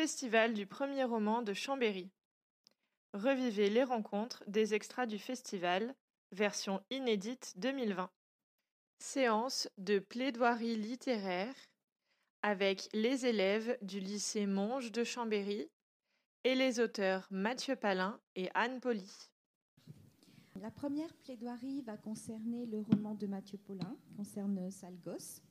[0.00, 2.10] Festival du premier roman de Chambéry.
[3.12, 5.94] Revivez les rencontres des extras du festival,
[6.32, 8.10] version inédite 2020.
[8.98, 11.54] Séance de plaidoirie littéraire
[12.40, 15.68] avec les élèves du lycée Monge de Chambéry
[16.44, 19.28] et les auteurs Mathieu Palin et Anne Poli.
[20.62, 25.42] La première plaidoirie va concerner le roman de Mathieu Paulin, concerne Salgos.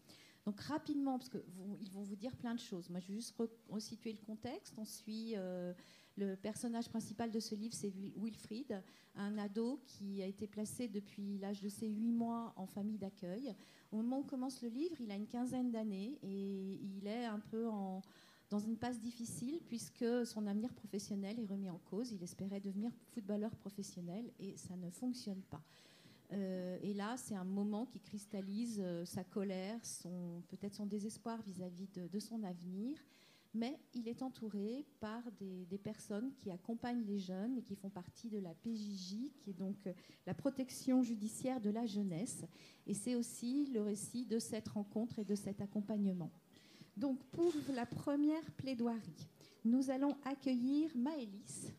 [0.46, 2.90] Donc rapidement, parce qu'ils vont vous dire plein de choses.
[2.90, 3.36] Moi, je vais juste
[3.70, 4.74] resituer le contexte.
[4.78, 5.74] On suit euh,
[6.16, 8.82] le personnage principal de ce livre, c'est Wilfried,
[9.16, 13.56] un ado qui a été placé depuis l'âge de ses 8 mois en famille d'accueil.
[13.92, 17.40] Au moment où commence le livre, il a une quinzaine d'années et il est un
[17.40, 17.68] peu
[18.50, 22.12] dans une passe difficile puisque son avenir professionnel est remis en cause.
[22.12, 25.62] Il espérait devenir footballeur professionnel et ça ne fonctionne pas.
[26.32, 29.80] Euh, et là, c'est un moment qui cristallise euh, sa colère,
[30.48, 32.98] peut-être son désespoir vis-à-vis de, son avenir.
[33.56, 38.30] Mais il est entouré par des, personnes qui accompagnent les jeunes et qui font partie
[38.30, 39.94] de la PJJ, qui est donc euh,
[40.28, 42.46] la protection judiciaire de la jeunesse.
[42.86, 46.32] Et c'est aussi le récit de cette rencontre et de cet accompagnement.
[46.96, 49.28] Donc pour la première plaidoirie,
[49.66, 51.74] nous allons accueillir Maëlys.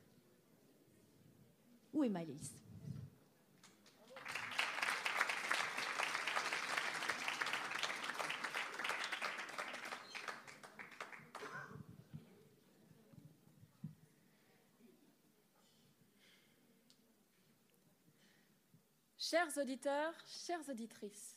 [1.93, 2.61] Où est Maëlys?
[19.31, 21.37] Chers auditeurs, chères auditrices,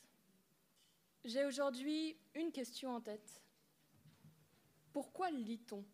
[1.24, 3.40] j'ai aujourd'hui une question en tête.
[4.92, 5.84] Pourquoi lit-on?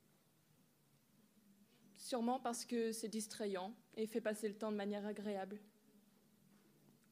[1.99, 5.61] Sûrement parce que c'est distrayant et fait passer le temps de manière agréable.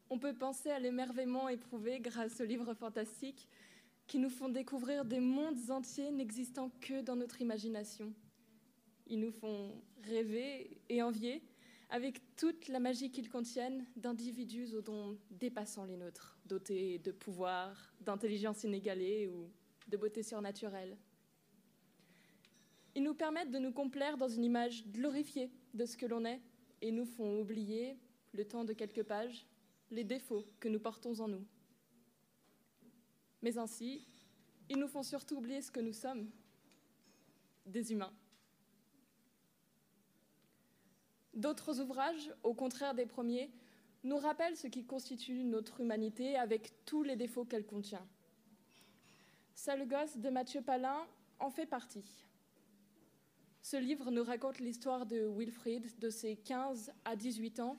[0.09, 3.47] On peut penser à l'émerveillement éprouvé grâce aux livres fantastiques
[4.07, 8.15] qui nous font découvrir des mondes entiers n'existant que dans notre imagination.
[9.07, 11.43] Ils nous font rêver et envier
[11.91, 17.93] avec toute la magie qu'ils contiennent d'individus aux dons dépassant les nôtres, dotés de pouvoir,
[18.01, 19.51] d'intelligence inégalée ou
[19.89, 20.97] de beauté surnaturelle.
[22.95, 26.41] Ils nous permettent de nous complaire dans une image glorifiée de ce que l'on est
[26.83, 27.97] et nous font oublier,
[28.33, 29.47] le temps de quelques pages,
[29.91, 31.45] les défauts que nous portons en nous.
[33.41, 34.05] Mais ainsi,
[34.69, 36.31] ils nous font surtout oublier ce que nous sommes,
[37.65, 38.13] des humains.
[41.39, 43.49] D'autres ouvrages, au contraire des premiers,
[44.03, 48.05] nous rappellent ce qui constitue notre humanité avec tous les défauts qu'elle contient.
[49.55, 51.07] Sale gosse de Mathieu Palin
[51.39, 52.27] en fait partie.
[53.63, 57.79] Ce livre nous raconte l'histoire de Wilfried de ses 15 à 18 ans,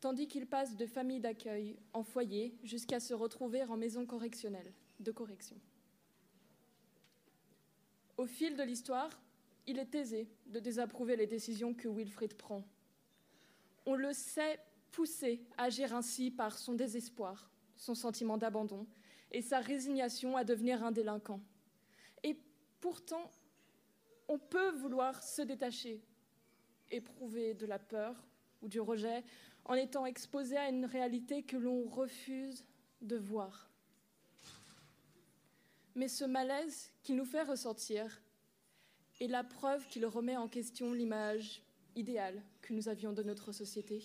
[0.00, 5.12] tandis qu'il passe de famille d'accueil en foyer jusqu'à se retrouver en maison correctionnelle de
[5.12, 5.56] correction.
[8.16, 9.10] Au fil de l'histoire,
[9.68, 12.64] il est aisé de désapprouver les décisions que Wilfried prend
[13.88, 14.60] on le sait
[14.90, 18.86] poussé à agir ainsi par son désespoir, son sentiment d'abandon
[19.32, 21.40] et sa résignation à devenir un délinquant.
[22.22, 22.38] Et
[22.80, 23.30] pourtant,
[24.28, 26.04] on peut vouloir se détacher,
[26.90, 28.14] éprouver de la peur
[28.60, 29.24] ou du rejet
[29.64, 32.66] en étant exposé à une réalité que l'on refuse
[33.00, 33.70] de voir.
[35.94, 38.20] Mais ce malaise qu'il nous fait ressentir
[39.18, 41.62] est la preuve qu'il remet en question l'image
[41.98, 44.02] idéal que nous avions de notre société,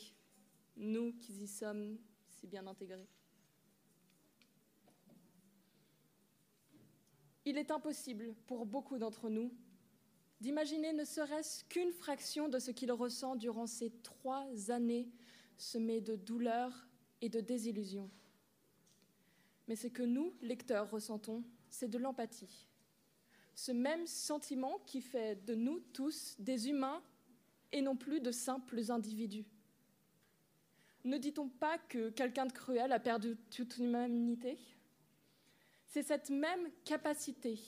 [0.75, 3.07] nous qui y sommes si bien intégrés.
[7.45, 9.51] Il est impossible pour beaucoup d'entre nous
[10.43, 15.09] d'imaginer ne serait-ce qu'une fraction de ce qu'il ressent durant ces trois années
[15.57, 16.85] semées de douleur
[17.21, 18.11] et de désillusion.
[19.69, 22.67] Mais ce que nous, lecteurs, ressentons, c'est de l'empathie.
[23.55, 27.01] Ce même sentiment qui fait de nous tous des humains
[27.73, 29.45] et non plus de simples individus.
[31.03, 34.57] Ne dit-on pas que quelqu'un de cruel a perdu toute humanité
[35.87, 37.59] C'est cette même capacité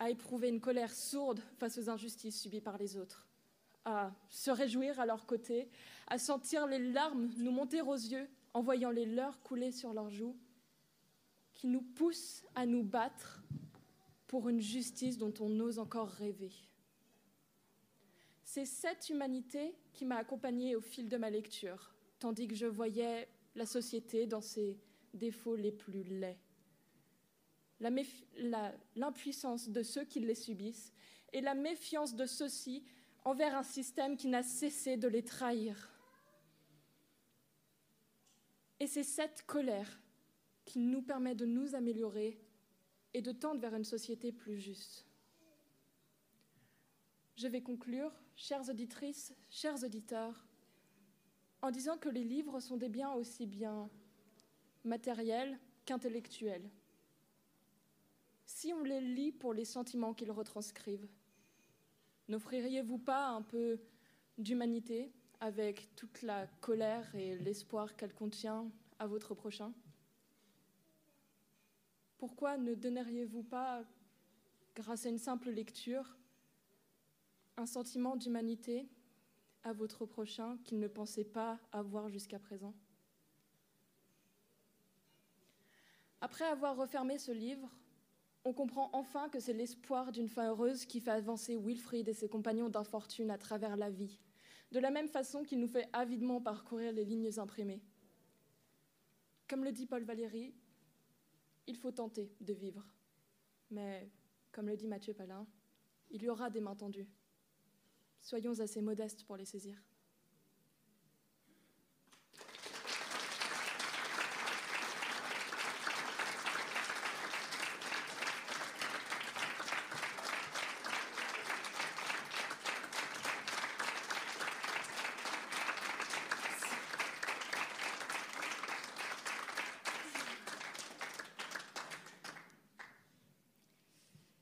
[0.00, 3.28] à éprouver une colère sourde face aux injustices subies par les autres,
[3.84, 5.68] à se réjouir à leur côté,
[6.08, 10.10] à sentir les larmes nous monter aux yeux en voyant les leurs couler sur leurs
[10.10, 10.36] joues,
[11.54, 13.44] qui nous pousse à nous battre
[14.26, 16.50] pour une justice dont on ose encore rêver.
[18.54, 23.26] C'est cette humanité qui m'a accompagnée au fil de ma lecture, tandis que je voyais
[23.54, 24.78] la société dans ses
[25.14, 26.38] défauts les plus laids.
[28.94, 30.92] L'impuissance de ceux qui les subissent
[31.32, 32.84] et la méfiance de ceux-ci
[33.24, 35.90] envers un système qui n'a cessé de les trahir.
[38.80, 39.98] Et c'est cette colère
[40.66, 42.38] qui nous permet de nous améliorer
[43.14, 45.06] et de tendre vers une société plus juste.
[47.36, 50.46] Je vais conclure, chères auditrices, chers auditeurs,
[51.62, 53.88] en disant que les livres sont des biens aussi bien
[54.84, 56.68] matériels qu'intellectuels.
[58.44, 61.08] Si on les lit pour les sentiments qu'ils retranscrivent,
[62.28, 63.80] n'offririez-vous pas un peu
[64.38, 69.72] d'humanité avec toute la colère et l'espoir qu'elle contient à votre prochain?
[72.18, 73.82] Pourquoi ne donneriez-vous pas,
[74.76, 76.16] grâce à une simple lecture,
[77.56, 78.88] un sentiment d'humanité
[79.62, 82.74] à votre prochain qu'il ne pensait pas avoir jusqu'à présent
[86.20, 87.68] Après avoir refermé ce livre,
[88.44, 92.28] on comprend enfin que c'est l'espoir d'une fin heureuse qui fait avancer Wilfrid et ses
[92.28, 94.20] compagnons d'infortune à travers la vie,
[94.70, 97.82] de la même façon qu'il nous fait avidement parcourir les lignes imprimées.
[99.48, 100.54] Comme le dit Paul Valéry,
[101.66, 102.84] il faut tenter de vivre.
[103.70, 104.08] Mais,
[104.52, 105.46] comme le dit Mathieu Palin,
[106.10, 107.08] il y aura des mains tendues.
[108.22, 109.76] Soyons assez modestes pour les saisir.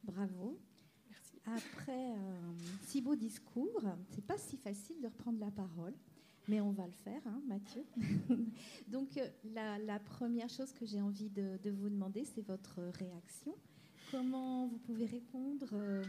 [0.05, 0.61] Bravo.
[1.09, 1.41] Merci.
[1.47, 2.41] Après un
[2.87, 3.01] si
[4.11, 5.95] c'est pas si facile de reprendre la parole,
[6.49, 7.85] mais on va le faire, hein, Mathieu.
[8.89, 12.81] Donc, euh, la, la première chose que j'ai envie de, de vous demander, c'est votre
[12.99, 13.55] réaction.
[14.11, 16.03] Comment vous pouvez répondre euh,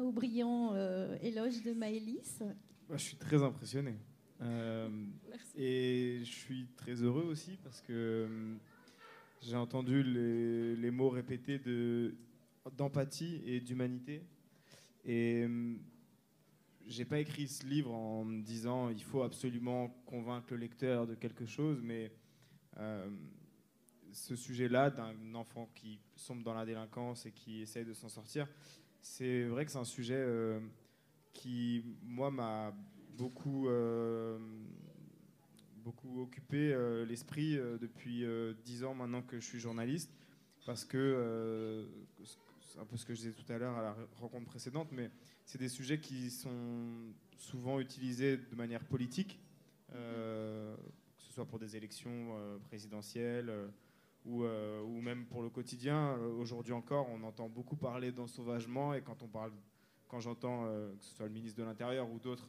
[0.00, 2.40] au brillant euh, éloge de Maëlys?
[2.88, 3.94] Moi, je suis très impressionné.
[4.42, 4.88] Euh,
[5.28, 5.52] Merci.
[5.56, 8.26] et je suis très heureux aussi parce que
[9.42, 12.14] j'ai entendu les, les mots répétés de
[12.76, 14.22] d'empathie et d'humanité.
[15.04, 15.46] Et
[16.86, 21.14] j'ai pas écrit ce livre en me disant il faut absolument convaincre le lecteur de
[21.14, 22.12] quelque chose, mais
[22.78, 23.08] euh,
[24.12, 28.48] ce sujet-là d'un enfant qui sombre dans la délinquance et qui essaye de s'en sortir,
[29.00, 30.60] c'est vrai que c'est un sujet euh,
[31.32, 32.74] qui, moi, m'a
[33.16, 34.38] beaucoup, euh,
[35.76, 36.74] beaucoup occupé
[37.06, 38.24] l'esprit depuis
[38.64, 40.12] dix ans maintenant que je suis journaliste,
[40.66, 41.86] parce que
[42.78, 45.10] un peu ce que je disais tout à l'heure à la rencontre précédente, mais
[45.44, 49.40] c'est des sujets qui sont souvent utilisés de manière politique,
[49.94, 56.14] euh, que ce soit pour des élections euh, présidentielles euh, ou, même pour le quotidien.
[56.38, 59.52] Aujourd'hui encore, on entend beaucoup parler d'ensauvagement et quand on parle,
[60.08, 62.48] quand j'entends que ce soit le ministre de l'Intérieur ou d'autres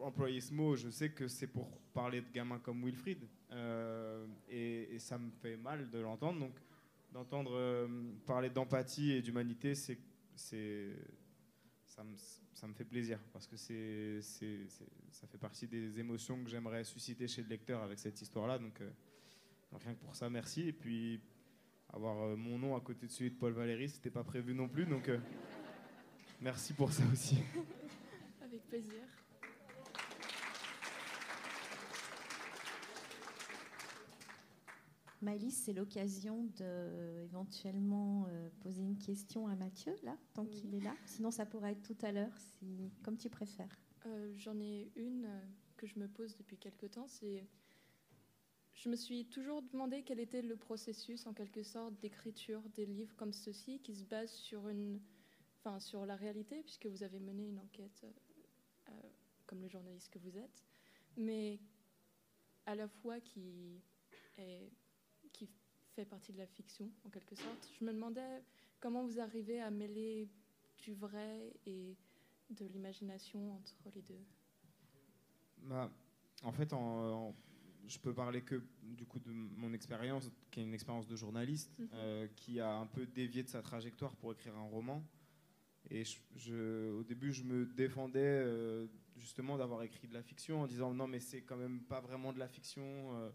[0.00, 3.18] employer ce mot, je sais que c'est pour parler de gamins comme Wilfried
[4.48, 6.40] et, et ça me fait mal de l'entendre.
[6.40, 6.54] Donc
[7.14, 7.86] d'entendre euh,
[8.26, 9.98] parler d'empathie et d'humanité, c'est,
[10.34, 10.90] c'est,
[11.86, 12.14] ça, me,
[12.52, 16.50] ça me fait plaisir parce que c'est, c'est, c'est- ça fait partie des émotions que
[16.50, 18.58] j'aimerais susciter chez le lecteur avec cette histoire-là.
[18.58, 18.90] Donc, euh,
[19.80, 20.62] rien que pour ça, merci.
[20.68, 21.20] Et puis
[21.92, 24.68] avoir euh, mon nom à côté de celui de Paul Valéry, c'était pas prévu non
[24.68, 24.84] plus.
[24.84, 25.08] Donc
[26.40, 27.36] merci pour ça aussi.
[28.42, 29.02] Avec plaisir.
[35.24, 40.50] Maëlys, c'est l'occasion de éventuellement euh, poser une question à Mathieu, là, tant Oui.
[40.50, 40.94] qu'il est là.
[41.06, 43.74] Sinon, ça pourra être tout à l'heure, si, comme tu préfères.
[44.06, 45.40] Euh, J'en ai une euh,
[45.76, 47.06] que je me pose depuis quelque temps.
[47.08, 47.46] C'est,
[48.74, 53.16] je me suis toujours demandé quel était le processus, en quelque sorte, d'écriture des livres
[53.16, 55.00] comme ceci, qui se base sur une,
[55.58, 58.04] enfin, sur la réalité, puisque vous avez mené une enquête
[58.88, 58.92] euh,
[59.46, 60.64] comme le journaliste que vous êtes,
[61.16, 61.58] mais
[62.66, 63.80] à la fois qui
[64.38, 64.70] est,
[65.94, 67.68] fait partie de la fiction, en quelque sorte.
[67.78, 68.42] Je me demandais
[68.80, 70.28] comment vous arrivez à mêler
[70.78, 71.96] du vrai et
[72.50, 74.20] de l'imagination entre les deux.
[75.62, 75.90] Bah,
[76.42, 77.34] en fait, en- en-
[77.86, 81.70] je peux parler que du coup de mon expérience, qui est une expérience de journaliste,
[81.78, 81.88] Mhm.
[81.94, 85.02] euh, qui a un peu dévié de sa trajectoire pour écrire un roman.
[85.90, 88.86] Et je, je- au début, je me défendais euh,
[89.16, 92.32] justement d'avoir écrit de la fiction en disant non, mais c'est quand même pas vraiment
[92.32, 92.82] de la fiction.
[93.16, 93.30] euh,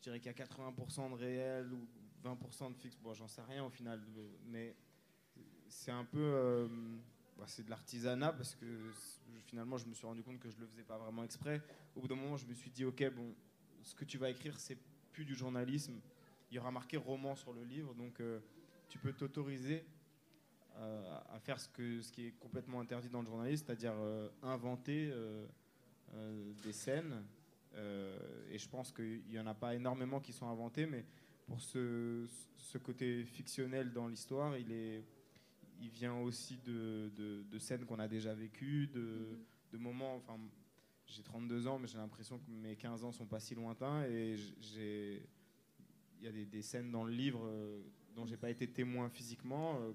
[0.00, 1.86] je dirais qu'il y a 80% de réel ou
[2.26, 2.96] 20% de fixe.
[2.96, 4.74] Bon, j'en sais rien au final, euh, mais
[5.68, 6.18] c'est un peu.
[6.18, 6.68] euh,
[7.36, 8.66] bah, c'est de l'artisanat parce que
[9.44, 11.60] finalement, je me suis rendu compte que je le faisais pas vraiment exprès.
[11.94, 13.34] Au bout d'un moment, je me suis dit ok, bon,
[13.82, 14.78] ce que tu vas écrire, c'est
[15.12, 16.00] plus du journalisme.
[16.50, 18.40] Il y aura marqué roman sur le livre, donc euh,
[18.88, 19.84] tu peux t'autoriser
[21.28, 23.92] à faire ce, qui est complètement interdit dans le journalisme, c'est-à-dire
[24.42, 25.12] inventer
[26.62, 27.22] des scènes.
[27.74, 28.18] Euh,
[28.50, 31.04] et je pense qu'il n'y en a pas énormément qui sont inventées, mais
[31.46, 35.04] pour ce, ce côté fictionnel dans l'histoire, il est,
[35.80, 39.72] il vient aussi de, de, scènes qu'on a déjà vécues, de, mm-hmm.
[39.72, 40.16] de moments.
[40.16, 40.38] Enfin,
[41.06, 44.36] j'ai 32 ans, mais j'ai l'impression que mes 15 ans sont pas si lointains et
[44.60, 45.28] j'ai
[46.20, 47.80] il y a des, des, scènes dans le livre euh,
[48.14, 49.80] dont j'ai pas été témoin physiquement.
[49.80, 49.92] Euh,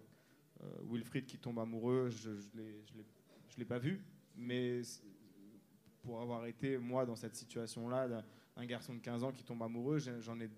[0.63, 2.63] euh, Wilfried qui tombe amoureux, je ne
[3.47, 4.01] je l'ai pas vu,
[4.35, 4.81] mais
[6.05, 8.07] pour avoir été, moi, dans cette situation-là,
[8.55, 10.49] d'un garçon de 15 ans qui tombe amoureux, j'en ai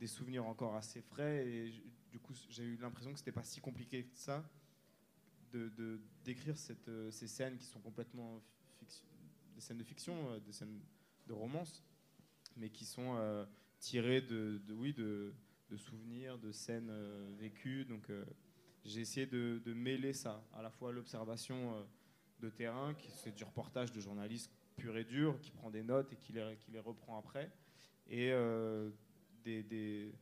[0.00, 1.72] des souvenirs encore assez frais, et
[2.10, 4.44] du coup, j'ai eu l'impression que c'était pas si compliqué que ça
[5.52, 8.42] de d'écrire ces scènes qui sont complètement
[9.54, 10.80] des scènes de fiction, des scènes
[11.28, 11.84] de romance,
[12.56, 13.16] mais qui sont
[13.78, 15.32] tiré de, oui, de,
[15.76, 17.84] souvenirs, de scènes euh, vécues.
[17.84, 18.24] Donc euh,
[18.84, 21.82] j'ai essayé de, mêler ça, à la fois l'observation euh,
[22.40, 26.12] de terrain, qui c'est du reportage de journaliste pur et dur, qui prend des notes
[26.12, 27.50] et qui les, qui les reprend après,
[28.08, 28.32] et
[29.44, 30.12] des, des,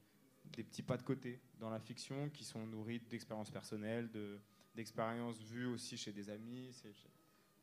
[0.51, 4.39] petits pas de côté dans la fiction qui sont nourris d'expériences personnelles, de,
[4.75, 6.75] d'expériences vues aussi chez des amis.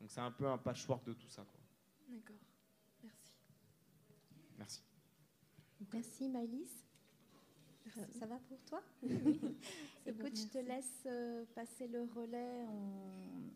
[0.00, 1.44] donc c'est un peu un patchwork de tout ça.
[2.08, 2.36] D'accord.
[3.02, 3.32] Merci.
[4.58, 4.82] Merci.
[5.92, 6.84] Merci Maëlys.
[8.18, 8.82] Ça va pour toi?
[10.06, 12.66] Écoute, je te laisse euh, passer le relais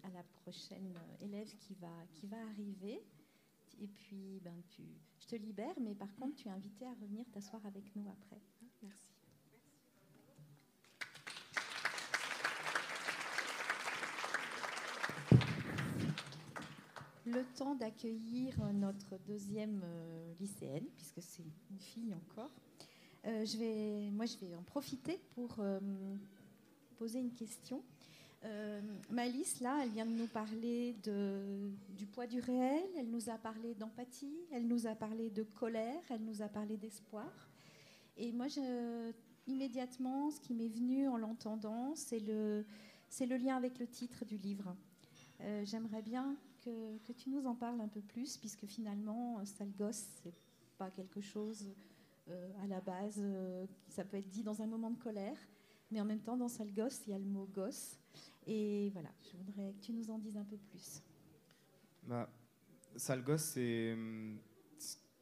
[0.03, 3.03] à la prochaine élève qui va, qui va arriver.
[3.81, 4.83] Et puis, ben, tu,
[5.19, 8.41] je te libère, mais par contre, tu es invité à revenir t'asseoir avec nous après.
[8.83, 9.15] Merci.
[17.27, 22.51] le temps d'accueillir notre deuxième euh, lycéenne, puisque c'est une fille encore.
[23.27, 25.81] Euh, je vais, moi, je vais en profiter pour euh,
[26.97, 27.83] poser une question.
[29.11, 30.95] Malice, là, elle vient de nous parler
[31.97, 36.03] du poids du réel, elle nous a parlé d'empathie, elle nous a parlé de colère,
[36.11, 37.31] elle nous a parlé d'espoir.
[38.17, 38.47] Et moi,
[39.47, 42.65] immédiatement, ce qui m'est venu en l'entendant, c'est le,
[43.21, 44.77] lien avec le titre du livre.
[45.63, 50.35] J'aimerais bien que, tu nous en parles un peu plus, puisque finalement, sale gosse, c'est
[50.77, 51.73] pas quelque chose
[52.29, 55.37] euh, à la base, euh, ça peut être dit dans un moment de colère,
[55.91, 57.99] mais en même temps, dans sale gosse, il y a le mot gosse.
[58.47, 61.03] Et voilà, je voudrais que tu nous en dises un peu plus.
[62.05, 62.29] Bah,
[62.97, 63.97] sale c'est.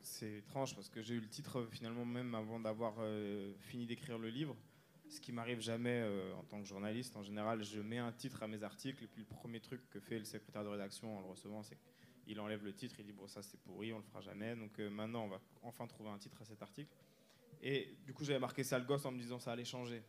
[0.05, 4.19] C'est étrange parce que j'ai eu le titre finalement même avant d'avoir euh, fini d'écrire
[4.19, 4.57] le livre
[5.13, 7.17] ce qui m'arrive jamais euh, en tant que journaliste.
[7.17, 10.01] En général, je mets un titre à mes articles, et puis le premier truc que
[10.01, 11.77] fait le secrétaire de rédaction en le recevant, c'est
[12.25, 14.57] qu'il enlève le titre, il dit bon ça c'est pourri, on le fera jamais.
[14.57, 16.91] Donc euh, maintenant, on va enfin trouver un titre à cet article.
[17.61, 20.03] Et du coup, j'avais marqué ça le gosse en me disant ça allait changer,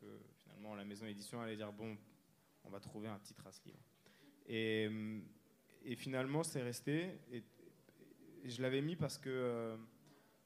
[0.00, 0.06] que
[0.38, 1.98] finalement la maison d'édition allait dire bon,
[2.66, 3.82] on va trouver un titre à ce livre.
[4.48, 4.88] Et,
[5.84, 7.18] et finalement, c'est resté.
[7.32, 7.42] Et,
[8.44, 9.76] je l'avais mis parce que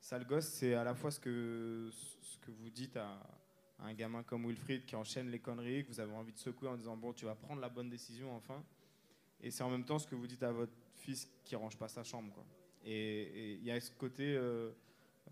[0.00, 1.90] Sale gosse, c'est à la fois ce que,
[2.48, 3.20] vous dites à,
[3.80, 6.76] un gamin comme Wilfried qui enchaîne les conneries, que vous avez envie de secouer en
[6.76, 8.62] disant bon, tu vas prendre la bonne décision enfin.
[9.42, 11.88] Et c'est en même temps ce que vous dites à votre fils qui range pas
[11.88, 12.44] sa chambre.
[12.84, 14.70] Et il y a ce côté euh,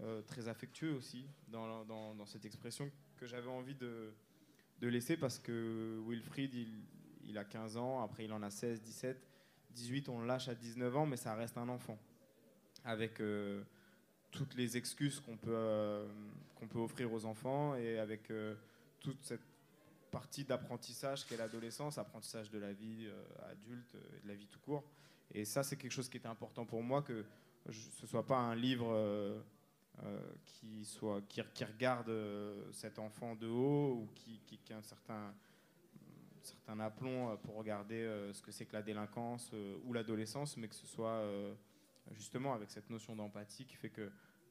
[0.01, 4.13] euh, très affectueux aussi dans, cette expression que j'avais envie de,
[4.81, 6.83] de, laisser parce que Wilfried, il,
[7.27, 9.21] il, a 15 ans, après il en a 16, 17,
[9.71, 11.99] 18, on lâche à 19 ans, mais ça reste un enfant.
[12.85, 13.21] Avec.
[13.21, 13.63] Euh,
[14.31, 16.07] toutes les excuses qu'on peut, euh,
[16.69, 18.55] peut offrir aux enfants et avec euh,
[19.01, 19.41] toute cette
[20.11, 23.09] partie d'apprentissage qu'est l'adolescence, apprentissage de la vie
[23.51, 24.85] adulte et de la vie tout court.
[25.33, 27.25] Et ça, c'est quelque chose qui était important pour moi, que
[27.71, 29.43] ce ne soit pas un livre
[30.45, 32.13] qui, soit, qui, regarde
[32.73, 35.35] cet enfant de haut ou qui, qui, a un certain,
[36.43, 39.53] certain aplomb pour regarder ce que c'est que la délinquance
[39.85, 41.23] ou l'adolescence, mais que ce soit
[42.15, 44.11] justement avec cette notion d'empathie qui fait que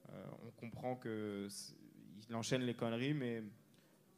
[0.09, 1.47] euh, on comprend que
[2.29, 3.43] il enchaîne les conneries, mais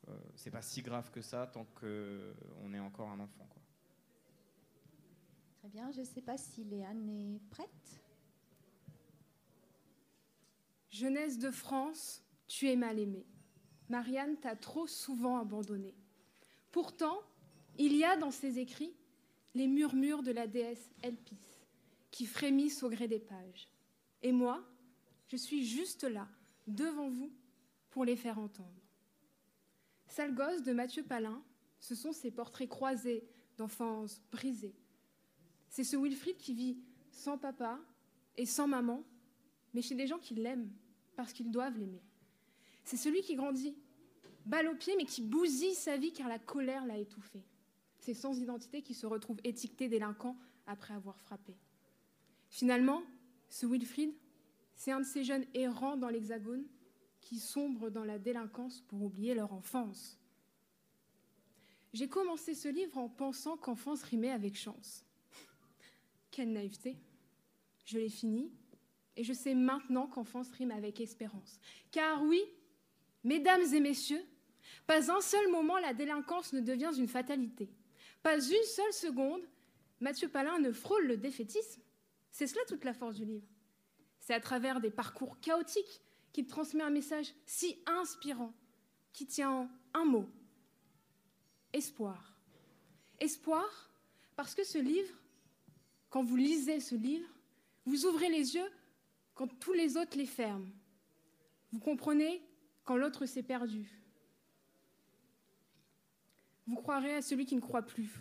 [0.08, 3.48] euh, c'est pas si grave que ça tant qu'on est encore un enfant.
[5.60, 8.02] Très bien, je ne sais pas si Léane est prête.
[10.90, 13.26] Jeunesse de France, tu es mal aimée.
[13.90, 15.94] Marianne t'a trop souvent abandonné.
[16.72, 17.20] Pourtant,
[17.78, 18.94] il y a dans ses écrits
[19.56, 21.38] les murmures de la déesse Elpis
[22.12, 23.70] qui frémissent au gré des pages.
[24.22, 24.68] Et moi,
[25.28, 26.28] je suis juste là,
[26.68, 27.32] devant vous,
[27.90, 28.70] pour les faire entendre.
[30.08, 31.42] Sale de Mathieu Palin,
[31.80, 33.28] ce sont ces portraits croisés
[33.58, 34.76] d'enfance brisée.
[35.70, 36.78] C'est ce Wilfried qui vit
[37.12, 37.80] sans papa
[38.38, 39.04] et sans maman,
[39.74, 40.70] mais chez des gens qui l'aiment
[41.16, 42.02] parce qu'ils doivent l'aimer.
[42.84, 43.76] C'est celui qui grandit,
[44.46, 47.44] balle au pied, mais qui bousille sa vie car la colère l'a étouffé.
[48.00, 51.56] C'est sans identité qui se retrouve étiqueté délinquant après avoir frappé.
[52.50, 53.04] Finalement,
[53.50, 54.14] ce Wilfried,
[54.76, 56.66] c'est un de ces jeunes errants dans l'Hexagone
[57.22, 60.18] qui sombrent dans la délinquance pour oublier leur enfance.
[61.94, 65.06] J'ai commencé ce livre en pensant qu'enfance rimait avec chance.
[66.32, 66.98] Quelle naïveté.
[67.86, 68.52] Je l'ai fini
[69.20, 71.60] et je sais maintenant qu'enfance rime avec espérance.
[71.92, 72.42] Car oui,
[73.26, 74.26] mesdames et messieurs,
[74.88, 77.70] pas un seul moment la délinquance ne devient une fatalité.
[78.24, 79.42] Pas une seule seconde,
[80.00, 81.82] Mathieu Palin ne frôle le défaitisme.
[82.32, 83.46] C'est cela toute la force du livre.
[84.22, 88.54] C'est à travers des parcours chaotiques qu'il transmet un message si inspirant
[89.12, 90.30] qui tient en un mot
[91.74, 92.40] espoir.
[93.20, 93.92] Espoir
[94.38, 95.14] parce que ce livre,
[96.10, 97.28] quand vous lisez ce livre,
[97.86, 98.72] vous ouvrez les yeux
[99.40, 100.68] quand tous les autres les ferment.
[101.72, 102.44] Vous comprenez
[102.84, 103.90] quand l'autre s'est perdu.
[106.68, 108.12] Vous croirez à celui qui ne croit plus.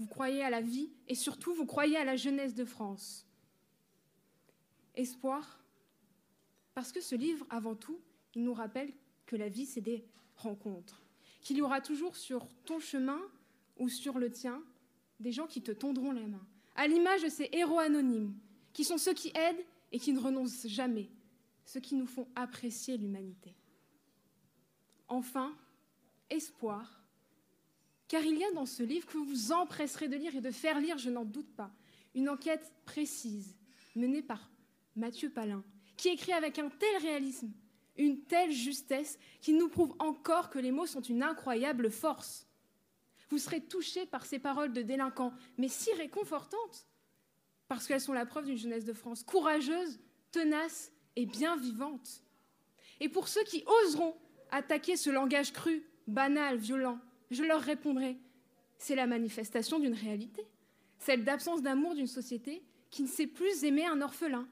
[0.00, 3.24] Vous croyez à la vie et surtout vous croyez à la jeunesse de France.
[4.96, 5.62] Espoir,
[6.74, 8.00] parce que ce livre, avant tout,
[8.34, 8.92] il nous rappelle
[9.26, 10.04] que la vie, c'est des
[10.34, 11.04] rencontres.
[11.40, 13.20] Qu'il y aura toujours sur ton chemin
[13.76, 14.60] ou sur le tien
[15.20, 16.44] des gens qui te tendront la main.
[16.74, 18.36] À l'image de ces héros anonymes,
[18.72, 19.64] qui sont ceux qui aident
[19.94, 21.08] et qui ne renoncent jamais,
[21.64, 23.54] ceux qui nous font apprécier l'humanité.
[25.06, 25.56] Enfin,
[26.28, 27.00] espoir,
[28.08, 30.50] car il y a dans ce livre que vous vous empresserez de lire et de
[30.50, 31.72] faire lire, je n'en doute pas,
[32.16, 33.56] une enquête précise
[33.94, 34.50] menée par
[34.96, 35.62] Mathieu Palin,
[35.96, 37.52] qui écrit avec un tel réalisme,
[37.96, 42.48] une telle justesse, qu'il nous prouve encore que les mots sont une incroyable force.
[43.30, 46.88] Vous serez touché par ces paroles de délinquants, mais si réconfortantes,
[47.74, 49.98] parce qu'elles sont la preuve d'une jeunesse de France courageuse,
[50.30, 52.22] tenace et bien vivante.
[53.00, 54.14] Et pour ceux qui oseront
[54.52, 57.00] attaquer ce langage cru, banal, violent,
[57.32, 58.16] je leur répondrai,
[58.78, 60.46] c'est la manifestation d'une réalité,
[60.98, 64.48] celle d'absence d'amour d'une société qui ne sait plus aimer un orphelin.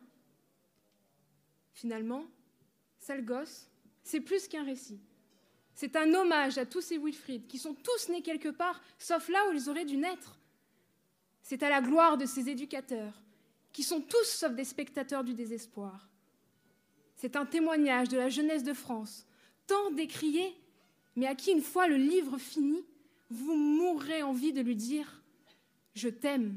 [1.72, 2.24] Finalement,
[2.98, 3.70] Sale gosse,
[4.02, 5.00] c'est plus qu'un récit.
[5.74, 9.38] C'est un hommage à tous ces Wilfrid qui sont tous nés quelque part, sauf là
[9.48, 10.38] où ils auraient dû naître.
[11.42, 13.20] C'est à la gloire de ces éducateurs,
[13.72, 16.08] qui sont tous sauf des spectateurs du désespoir.
[17.16, 19.26] C'est un témoignage de la jeunesse de France,
[19.66, 20.54] tant décriée,
[21.16, 22.84] mais à qui, une fois le livre fini,
[23.30, 25.22] vous mourrez envie de lui dire
[25.94, 26.56] Je t'aime.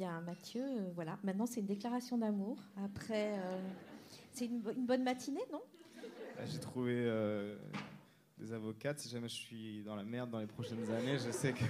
[0.00, 2.58] Mathieu, euh, voilà, maintenant c'est une déclaration d'amour.
[2.82, 3.60] Après, euh,
[4.32, 5.62] c'est une, bonne matinée, non?
[6.38, 7.56] Ah, J'ai trouvé euh,
[8.38, 9.00] des avocates.
[9.00, 11.64] Si jamais je suis dans la merde dans les prochaines années, je sais que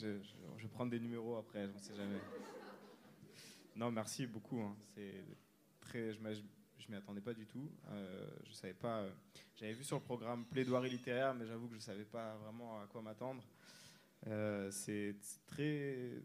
[0.00, 2.18] je, vais prendre des numéros après, je ne sais jamais.
[3.76, 4.60] Non, merci beaucoup.
[4.60, 4.74] Hein.
[4.94, 5.24] C'est
[5.80, 6.34] très, je ne
[6.88, 7.70] m'y attendais pas du tout.
[8.46, 9.04] je savais pas.
[9.56, 12.80] J'avais vu sur le programme plaidoirie littéraire, mais j'avoue que je ne savais pas vraiment
[12.80, 13.42] à quoi m'attendre.
[14.70, 16.22] c'est très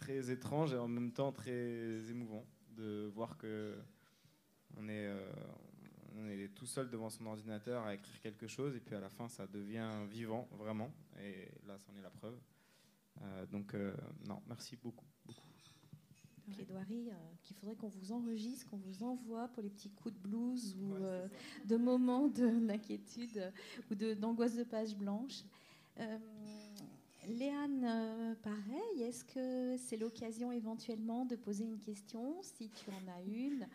[0.00, 2.44] très étrange et en même temps très émouvant
[2.76, 3.76] de voir que
[4.76, 5.30] on est, euh,
[6.16, 9.10] on est tout seul devant son ordinateur à écrire quelque chose et puis à la
[9.10, 10.90] fin ça devient vivant vraiment
[11.22, 12.38] et là c'en est la preuve.
[13.22, 13.94] Euh, donc euh,
[14.26, 15.06] non, merci beaucoup.
[15.24, 15.46] beaucoup.
[16.54, 17.10] Plaidoirie
[17.44, 20.96] qu'il faudrait qu'on vous enregistre, qu'on vous envoie pour les petits coups de blues ou
[21.64, 23.52] de moments d'inquiétude
[23.88, 25.44] ou d'angoisse de, page blanche.
[27.30, 33.08] Léane, euh, pareil, est-ce que c'est l'occasion éventuellement de poser une question Si tu en
[33.12, 33.68] as une,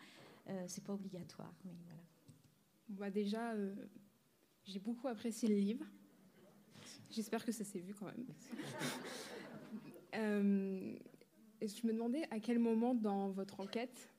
[0.48, 2.02] euh, c'est pas obligatoire, mais voilà.
[2.88, 3.74] Bah déjà, euh,
[4.64, 5.86] j'ai beaucoup apprécié le livre.
[7.10, 8.26] J'espère que ça s'est vu quand même.
[11.62, 14.10] je me demandais à quel moment dans votre enquête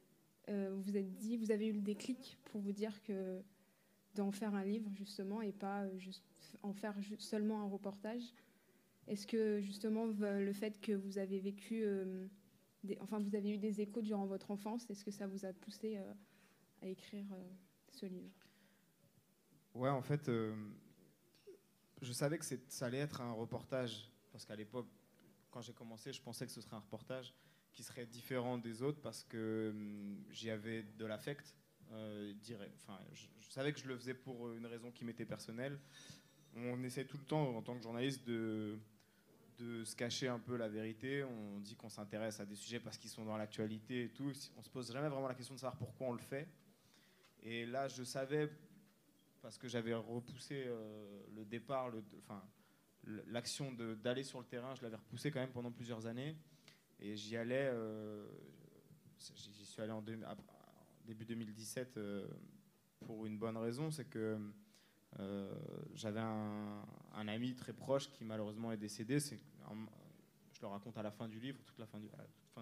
[0.48, 3.42] vous vous êtes dit, vous avez eu le déclic pour vous dire que
[4.16, 6.24] d'en faire un livre justement et pas juste
[6.64, 8.34] en faire seulement un reportage?
[9.08, 12.28] Est-ce que justement le fait que vous avez vécu, euh,
[13.00, 15.98] enfin vous avez eu des échos durant votre enfance, est-ce que ça vous a poussé
[15.98, 16.14] euh,
[16.82, 17.50] à écrire euh,
[17.90, 18.36] ce livre?
[19.74, 20.30] Ouais, en fait,
[22.02, 24.88] je savais que ça allait être un reportage parce qu'à l'époque,
[25.52, 27.34] quand j'ai commencé, je pensais que ce serait un reportage
[27.72, 31.56] qui serait différent des autres parce que hum, j'y avais de l'affect.
[31.90, 35.80] enfin, je, je, savais que je le faisais pour une raison qui m'était personnelle.
[36.56, 38.80] On essaie tout le temps, en tant que journaliste, de
[39.58, 41.24] de se cacher un peu la vérité.
[41.24, 44.32] On dit qu'on s'intéresse à des sujets parce qu'ils sont dans l'actualité et tout.
[44.58, 46.48] On se pose jamais vraiment la question de savoir pourquoi on le fait.
[47.44, 48.52] Et là, je savais,
[49.42, 52.44] parce que j'avais repoussé euh, le départ, le, enfin,
[53.28, 56.36] l'action d'aller sur le terrain, je l'avais repoussé quand même pendant plusieurs années.
[57.00, 57.72] Et j'y allais,
[59.20, 60.02] j'y suis allé en
[61.06, 62.00] début 2017
[63.06, 64.40] pour une bonne raison, c'est que
[65.94, 66.84] j'avais un,
[67.28, 69.20] ami très proche qui malheureusement est décédé.
[69.20, 72.00] Je le raconte à la fin du livre, toute la fin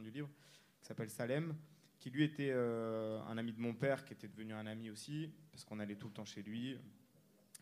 [0.02, 0.30] du, livre,
[0.82, 1.56] qui s'appelle Salem,
[2.00, 5.30] qui lui était euh, un ami de mon père, qui était devenu un ami aussi,
[5.52, 6.78] parce qu'on allait tout le temps chez lui.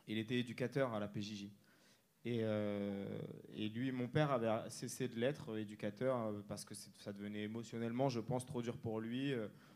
[0.07, 1.49] Il était éducateur à la PJJ.
[2.25, 3.19] Et, euh,
[3.53, 8.09] et, lui, mon père avait cessé de l'être éducateur euh, parce que ça devenait émotionnellement,
[8.09, 9.33] je pense, trop dur pour lui.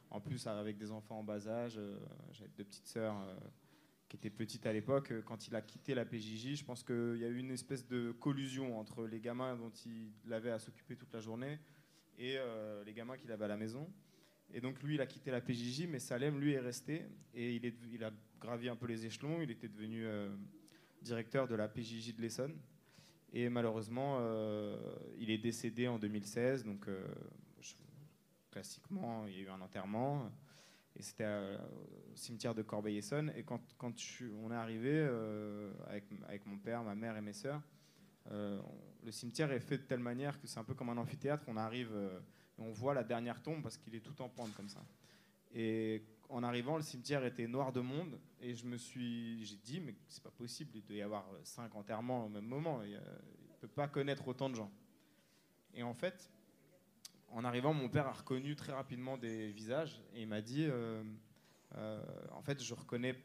[0.09, 1.79] En plus, avec des enfants en bas âge,
[2.31, 3.15] j'avais deux petites sœurs
[4.07, 7.17] qui était petite à l'époque, euh, quand il a quitté la PJJ, je pense qu'il
[7.17, 10.95] y a eu une espèce de collusion entre les gamins dont il avait à s'occuper
[10.95, 11.59] toute la journée
[12.17, 13.91] et euh, les gamins qu'il avait à la maison.
[14.53, 18.03] Et donc lui, il a quitté la PJJ, mais Salem, lui, est resté et il,
[18.03, 19.41] a gravi un peu les échelons.
[19.41, 20.29] Il était devenu euh,
[21.01, 22.57] directeur de la PJJ de l'Essonne.
[23.33, 24.21] Et malheureusement,
[25.19, 26.63] il est décédé en 2016.
[26.63, 26.87] Donc,
[28.49, 30.31] classiquement, il y a eu un enterrement.
[30.97, 33.31] Et c'était au cimetière de Corbeil-Essonne.
[33.35, 37.61] Et quand, on est arrivé euh, avec, mon père, ma mère et mes sœurs,
[38.31, 38.59] euh,
[39.03, 41.45] le cimetière est fait de telle manière que c'est un peu comme un amphithéâtre.
[41.47, 42.19] On arrive euh,
[42.57, 44.83] et on voit la dernière tombe parce qu'il est tout en pente comme ça.
[45.53, 48.19] Et en arrivant, le cimetière était noir de monde.
[48.41, 51.75] Et je me suis, j'ai dit, mais c'est pas possible, il doit y avoir cinq
[51.75, 52.81] enterrements au même moment.
[52.81, 54.71] Il ne peut pas connaître autant de gens.
[55.75, 56.31] Et en fait,
[57.29, 61.03] en arrivant, mon père a reconnu très rapidement des visages et il m'a dit euh,
[61.75, 63.15] euh, En fait, je reconnais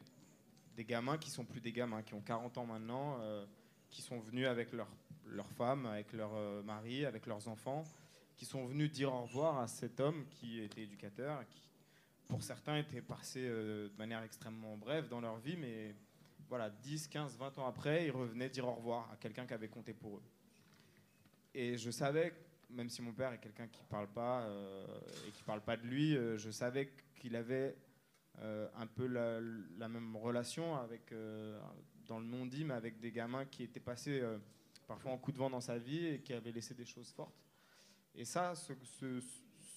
[0.75, 3.45] des gamins qui sont plus des gamins, qui ont 40 ans maintenant, euh,
[3.89, 4.89] qui sont venus avec leurs
[5.25, 6.31] leur femmes, avec leur
[6.63, 7.85] mari, avec leurs enfants,
[8.35, 11.69] qui sont venus dire au revoir à cet homme qui était éducateur, qui,
[12.27, 15.95] pour certains, était passé de manière extrêmement brève dans leur vie, mais
[16.49, 19.69] voilà, 10, 15, 20 ans après, ils revenaient dire au revoir à quelqu'un qui avait
[19.69, 20.23] compté pour eux.
[21.55, 22.33] Et je savais
[22.73, 24.85] même si mon père est quelqu'un qui parle pas euh,
[25.27, 27.77] et qui parle pas de lui, euh, je savais qu'il avait
[28.39, 31.13] euh, un peu la, même relation avec,
[32.07, 34.21] dans le non-dit, mais avec des gamins qui étaient passés
[34.87, 37.35] parfois en coup de vent dans sa vie et qui avaient laissé des choses fortes.
[38.15, 38.73] Et ça, ce,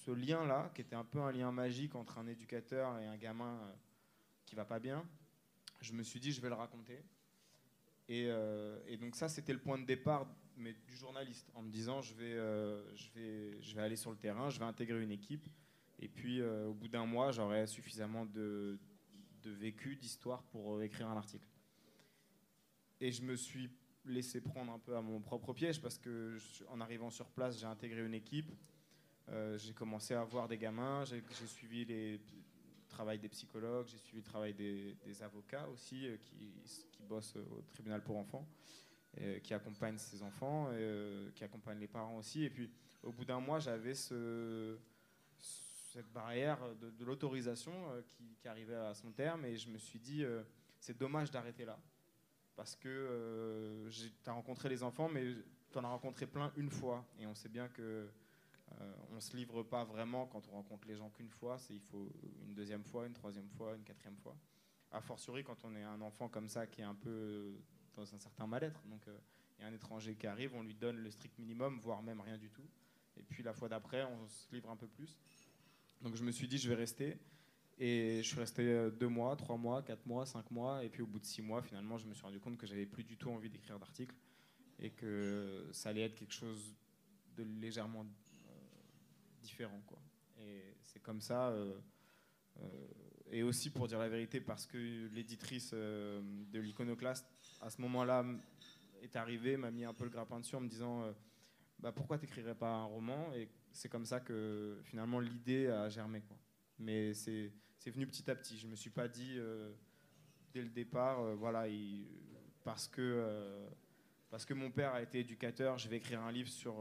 [0.05, 3.59] ce, lien-là, qui était un peu un lien magique entre un éducateur et un gamin
[4.45, 5.05] qui va pas bien,
[5.81, 7.03] je me suis dit, je vais le raconter.
[8.09, 10.25] Et donc ça, c'était le point de départ
[10.57, 14.11] mais du journaliste, en me disant je vais, euh, je, vais, je vais aller sur
[14.11, 15.47] le terrain, je vais intégrer une équipe,
[15.99, 18.79] et puis euh, au bout d'un mois, j'aurai suffisamment de,
[19.43, 21.47] de vécu, d'histoire pour euh, écrire un article.
[22.99, 23.69] Et je me suis
[24.05, 26.37] laissé prendre un peu à mon propre piège parce que
[26.69, 28.51] en arrivant sur place, j'ai intégré une équipe,
[29.57, 34.21] j'ai commencé à voir des gamins, j'ai suivi les, le travail des psychologues, j'ai suivi
[34.21, 36.53] le travail des, des avocats aussi qui,
[36.89, 38.47] qui bossent au tribunal pour enfants.
[39.21, 42.43] Euh, qui accompagne ses enfants, euh, qui accompagne les parents aussi.
[42.43, 42.69] Et puis,
[43.01, 44.77] au bout d'un mois, j'avais ce,
[45.39, 48.01] cette barrière de, l'autorisation euh,
[48.37, 50.23] qui, arrivait à son terme, et je me suis dit,
[50.79, 51.79] c'est dommage d'arrêter là.
[52.55, 55.33] Parce que tu as rencontré les enfants, mais
[55.71, 57.03] tu en as rencontré plein une fois.
[57.19, 58.07] Et on sait bien que
[59.09, 61.57] on ne se livre pas vraiment quand on rencontre les gens qu'une fois.
[61.69, 62.11] Il faut
[62.45, 64.35] une deuxième fois, une troisième fois, une quatrième fois.
[64.91, 67.53] A fortiori, quand on est un enfant comme ça qui est un peu
[67.97, 68.81] dans un certain mal-être.
[68.85, 69.17] Donc euh,
[69.57, 72.21] il y a un étranger qui arrive, on lui donne le strict minimum, voire même
[72.21, 72.67] rien du tout.
[73.17, 75.17] Et puis la fois d'après, on se livre un peu plus.
[76.01, 77.17] Donc je me suis dit, je vais rester.
[77.79, 80.83] Et je suis resté euh, deux mois, trois mois, quatre mois, cinq mois.
[80.83, 82.85] Et puis au bout de six mois, finalement, je me suis rendu compte que j'avais
[82.85, 84.15] plus du tout envie d'écrire d'articles
[84.79, 86.75] et que ça allait être quelque chose
[87.35, 88.51] de légèrement euh,
[89.41, 89.81] différent.
[89.85, 89.99] Quoi.
[90.39, 91.55] Et c'est comme ça.
[93.31, 97.27] et aussi, pour dire la vérité, parce que l'éditrice de l'iconoclaste
[97.61, 98.23] à ce moment-là,
[99.01, 101.11] est arrivé, m'a mis un peu le grappin dessus en me disant euh,
[101.79, 103.33] bah, pourquoi t'écrirais pas un roman?
[103.33, 106.23] Et c'est comme ça que finalement l'idée a germé.
[106.79, 107.51] Mais c'est
[107.85, 108.57] venu petit à petit.
[108.57, 109.73] Je me suis pas dit euh,
[110.53, 111.65] dès le départ, euh, voilà,
[112.63, 113.67] parce que
[114.29, 116.75] parce que mon père a été éducateur, je vais écrire un livre sur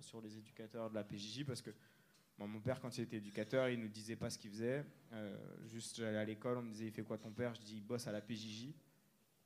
[0.00, 1.70] sur les éducateurs de la PJJ parce que
[2.38, 4.84] mon père, quand il était éducateur, il nous disait pas ce qu'il faisait.
[5.66, 7.54] juste, j'allais à l'école, on me disait, il fait quoi ton père?
[7.54, 8.74] Je dis, il bosse à la PJJ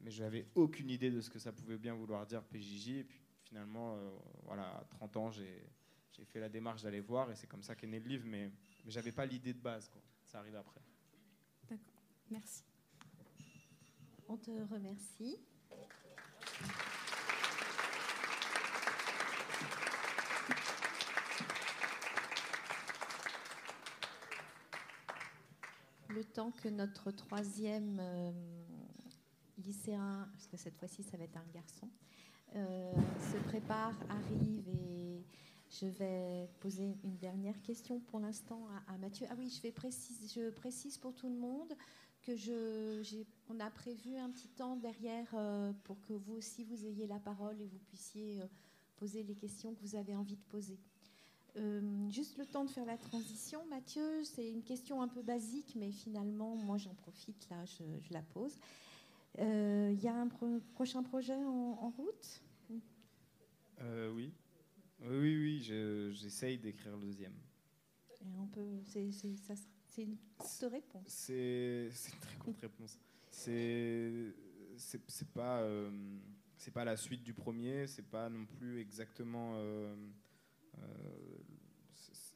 [0.00, 2.88] mais je n'avais aucune idée de ce que ça pouvait bien vouloir dire PJJ.
[2.88, 4.10] Et puis finalement, euh,
[4.44, 5.64] voilà, à 30 ans, j'ai
[6.24, 8.50] fait la démarche d'aller voir et c'est comme ça qu'est né le livre, mais,
[8.84, 9.88] mais j'avais pas l'idée de base.
[9.88, 10.02] Quoi.
[10.24, 10.80] Ça arrive après.
[11.68, 12.64] D'accord, merci.
[14.28, 15.38] On te remercie.
[26.08, 28.32] Le temps que notre troisième euh,
[29.68, 31.88] lycéen, parce que cette fois-ci ça va être un garçon,
[32.52, 35.22] se prépare, arrive et
[35.70, 39.26] je vais poser une dernière question pour l'instant à, Mathieu.
[39.30, 41.74] Ah oui, je, vais précise, je précise pour tout le monde
[42.22, 45.28] que je, on a prévu un petit temps derrière
[45.84, 48.40] pour que vous aussi vous ayez la parole et vous puissiez
[48.96, 50.78] poser les questions que vous avez envie de poser.
[51.56, 55.74] Euh, juste le temps de faire la transition, Mathieu, c'est une question un peu basique,
[55.76, 58.54] mais finalement, moi j'en profite, là, je, la pose.
[59.36, 60.28] Il euh, y a un
[60.74, 62.42] prochain projet en, route?
[63.80, 64.32] Euh, Oui.
[65.00, 67.34] Oui, oui, j'essaye d'écrire le deuxième.
[68.40, 69.08] on peut, c'est
[69.98, 71.04] une courte réponse.
[71.06, 72.98] C'est une très courte réponse.
[73.30, 74.34] C'est
[75.32, 75.62] pas
[76.58, 79.52] c'est pas la suite du premier, c'est pas non plus exactement.
[79.54, 79.94] Euh,
[80.78, 81.38] euh,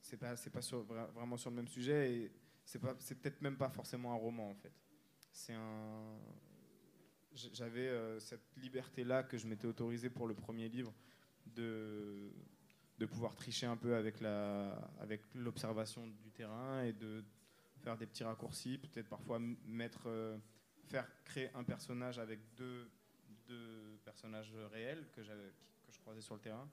[0.03, 2.33] c'est pas, c'est pas sur, vraiment sur le même sujet et
[2.65, 4.73] c'est pas, c'est peut-être même pas forcément un roman en fait.
[5.33, 6.19] C'est un.
[7.35, 10.93] J'avais euh, cette liberté-là que je m'étais autorisé pour le premier livre
[11.47, 12.31] de,
[12.99, 17.25] de pouvoir tricher un peu avec, la, avec l'observation du terrain et de
[17.81, 20.09] faire des petits raccourcis, peut-être parfois mettre,
[20.89, 22.91] faire créer un personnage avec deux
[23.49, 26.69] de personnages réels que, que je croisais sur le terrain.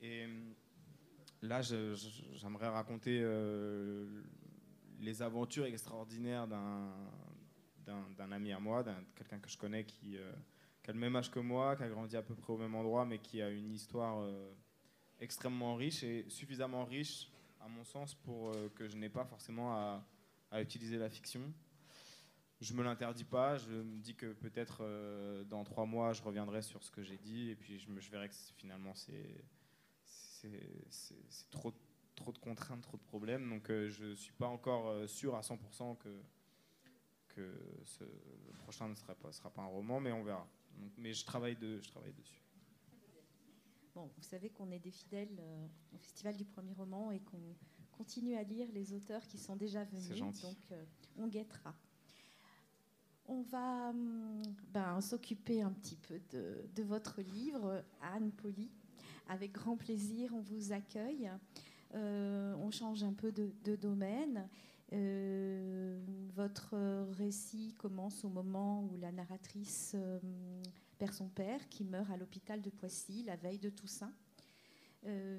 [0.00, 0.52] Et euh,
[1.42, 4.22] là, j'aimerais raconter euh,
[5.00, 6.92] les aventures extraordinaires d'un
[8.30, 10.32] ami à moi, d'un quelqu'un que je connais qui, euh,
[10.82, 12.74] qui, a le même âge que moi, qui a grandi à peu près au même
[12.74, 14.26] endroit, mais qui a une histoire
[15.20, 20.04] extrêmement riche et suffisamment riche, à mon sens, pour que je n'ai pas forcément à,
[20.60, 21.52] utiliser la fiction
[22.62, 23.56] je me l'interdis pas.
[23.56, 27.18] Je me dis que peut-être euh, dans trois mois, je reviendrai sur ce que j'ai
[27.18, 29.44] dit et puis je, verrai que finalement c'est
[31.50, 31.74] trop
[32.14, 33.48] trop de contraintes, trop de problèmes.
[33.48, 36.08] Donc euh, je ne suis pas encore euh, sûr à 100% que
[37.34, 37.52] que
[37.84, 40.46] ce, le prochain ne sera pas sera pas un roman, mais on verra.
[40.98, 42.42] mais je travaille de je travaille dessus.
[43.94, 45.38] Bon, vous savez qu'on est des fidèles
[45.92, 47.56] au Festival du Premier Roman et qu'on
[47.90, 50.18] continue à lire les auteurs qui sont déjà venus.
[50.18, 50.34] Donc,
[51.18, 51.74] on guettera.
[53.26, 54.42] On va hum,
[54.72, 58.70] ben, s'occuper un petit peu de, votre livre, Anne Poli.
[59.28, 61.30] Avec grand plaisir, on vous accueille.
[61.94, 64.48] Euh, on change un peu de, domaine.
[64.92, 66.00] Euh,
[66.34, 66.76] votre
[67.16, 70.62] récit commence au moment où la narratrice hum,
[70.98, 74.12] perd son père, qui meurt à l'hôpital de Poissy la veille de Toussaint.
[75.04, 75.38] Euh,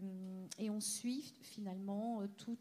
[0.59, 2.57] et on suit finalement tout,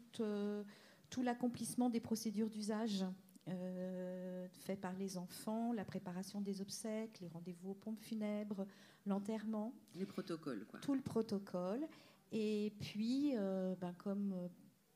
[1.09, 3.05] tout l'accomplissement des procédures d'usage
[3.49, 8.65] euh, fait par les enfants, la préparation des obsèques, les rendez-vous aux pompes funèbres,
[9.05, 9.73] l'enterrement.
[9.95, 10.79] Les protocoles, quoi.
[10.79, 11.85] Tout le protocole.
[12.31, 14.47] Et puis, euh, ben, comme euh,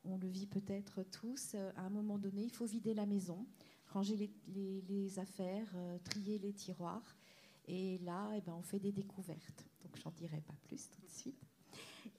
[0.04, 3.46] on le vit peut-être tous, à un moment donné, il faut vider la maison,
[3.88, 5.68] ranger les, affaires,
[6.04, 7.16] trier les tiroirs.
[7.66, 9.66] Et là, eh ben, on fait des découvertes.
[9.82, 11.46] Donc, j'en dirai pas plus tout de suite.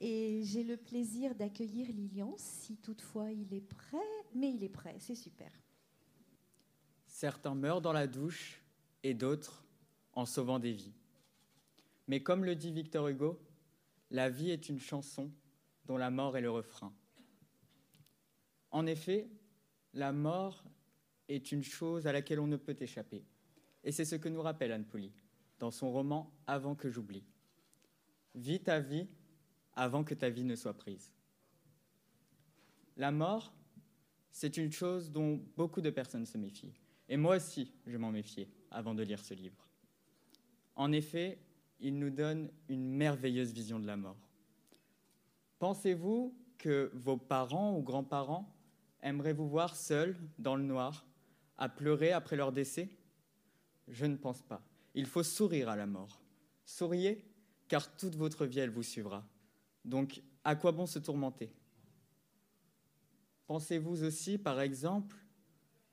[0.00, 3.98] Et j'ai le plaisir d'accueillir Lilian, si toutefois il est prêt.
[4.34, 5.50] Mais il est prêt, c'est super.
[7.06, 8.62] Certains meurent dans la douche
[9.02, 9.64] et d'autres
[10.12, 10.94] en sauvant des vies.
[12.06, 13.38] Mais comme le dit Victor Hugo,
[14.10, 15.30] la vie est une chanson
[15.84, 16.92] dont la mort est le refrain.
[18.70, 19.28] En effet,
[19.94, 20.64] la mort
[21.28, 23.24] est une chose à laquelle on ne peut échapper.
[23.84, 25.12] Et c'est ce que nous rappelle Anne Poli
[25.58, 27.24] dans son roman Avant que j'oublie.
[28.34, 29.08] Vis ta vie
[29.74, 31.12] avant que ta vie ne soit prise.
[32.96, 33.52] La mort,
[34.30, 36.74] c'est une chose dont beaucoup de personnes se méfient.
[37.08, 39.68] Et moi aussi, je m'en méfiais avant de lire ce livre.
[40.76, 41.38] En effet,
[41.80, 44.28] il nous donne une merveilleuse vision de la mort.
[45.58, 48.54] Pensez-vous que vos parents ou grands-parents
[49.02, 51.06] aimeraient vous voir seul, dans le noir,
[51.58, 52.90] à pleurer après leur décès?
[53.88, 54.62] Je ne pense pas.
[54.94, 56.22] Il faut sourire à la mort.
[56.64, 57.24] Souriez,
[57.68, 59.26] car toute votre vie, elle vous suivra.
[59.84, 61.52] Donc, à quoi bon se tourmenter?
[63.46, 65.16] Pensez-vous aussi, par exemple,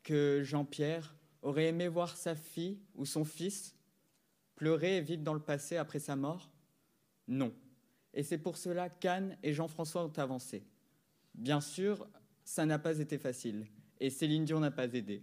[0.04, 3.76] que Jean-Pierre aurait aimé voir sa fille ou son fils
[4.56, 6.52] pleurer et vivre dans le passé après sa mort?
[7.28, 7.54] Non.
[8.14, 10.66] Et c'est pour cela qu'Anne et Jean-François ont avancé.
[11.36, 12.08] Bien sûr,
[12.48, 13.68] ça n'a pas été facile,
[14.00, 15.22] et Céline Dion n'a pas aidé.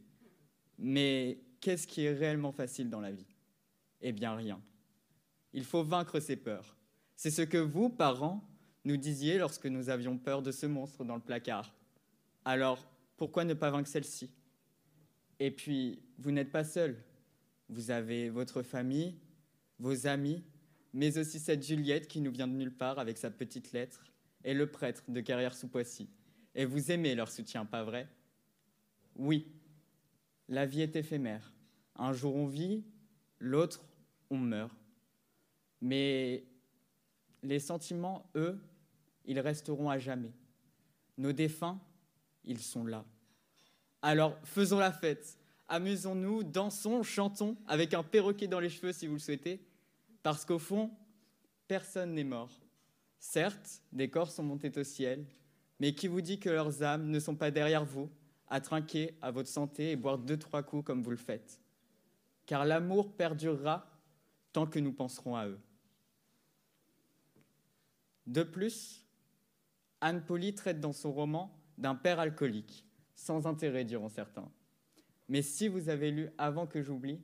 [0.79, 3.35] Mais qu'est-ce qui est réellement facile dans la vie?
[4.03, 4.61] Eh bien rien.
[5.55, 6.77] Il faut vaincre ses peurs.
[7.17, 8.47] C'est ce que vous, parents,
[8.85, 11.75] nous disiez lorsque nous avions peur de ce monstre dans le placard.
[12.45, 14.31] Alors, pourquoi ne pas vaincre celle-ci?
[15.41, 17.03] Et puis, vous n'êtes pas seul.
[17.71, 19.15] Vous avez votre famille,
[19.79, 20.45] vos amis,
[20.93, 24.05] mais aussi cette Juliette qui nous vient de nulle part avec sa petite lettre,
[24.45, 26.11] et le prêtre de Carrière sous Poissy.
[26.55, 28.09] Et vous aimez leur soutien, pas vrai?
[29.17, 29.47] Oui,
[30.49, 31.53] la vie est éphémère.
[31.97, 32.85] Un jour on vit,
[33.39, 33.85] l'autre
[34.31, 34.77] on meurt.
[35.81, 36.45] Mais
[37.43, 38.59] les sentiments, eux,
[39.25, 40.33] ils resteront à jamais.
[41.17, 41.81] Nos défunts,
[42.45, 43.05] ils sont là.
[44.03, 45.39] Alors faisons la fête,
[45.69, 49.61] amusons-nous, dansons, chantons, avec un perroquet dans les cheveux si vous le souhaitez,
[50.23, 50.91] parce qu'au fond,
[51.69, 52.51] personne n'est mort.
[53.19, 55.25] Certes, des corps sont montés au ciel,
[55.81, 58.11] mais qui vous dit que leurs âmes ne sont pas derrière vous,
[58.49, 61.61] à trinquer à votre santé et boire deux, trois coups comme vous le faites?
[62.47, 63.91] Car l'amour perdurera
[64.53, 65.59] tant que nous penserons à eux.
[68.27, 69.05] De plus,
[70.01, 72.85] Anne Polly traite dans son roman d'un père alcoolique,
[73.15, 74.51] sans intérêt, diront certains.
[75.29, 77.21] Mais si vous avez lu Avant que j'oublie,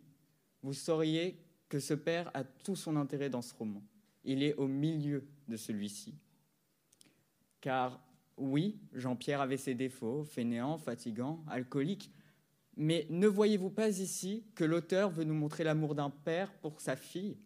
[0.62, 3.82] vous sauriez que ce père a tout son intérêt dans ce roman.
[4.24, 6.14] Il est au milieu de celui-ci.
[7.60, 8.00] Car
[8.40, 12.10] oui, Jean-Pierre avait ses défauts, fainéant, fatigant, alcoolique,
[12.76, 16.96] mais ne voyez-vous pas ici que l'auteur veut nous montrer l'amour d'un père pour sa
[16.96, 17.36] fille?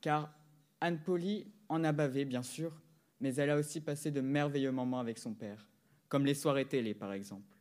[0.00, 0.32] Car
[0.80, 2.80] Anne Polly en a bavé, bien sûr,
[3.20, 5.68] mais elle a aussi passé de merveilleux moments avec son père,
[6.08, 7.56] comme les soirées télé par exemple.